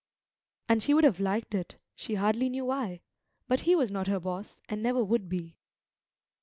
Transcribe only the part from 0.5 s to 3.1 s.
And she would have liked it, she hardly knew why.